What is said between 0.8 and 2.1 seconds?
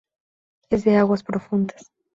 de aguas profundas.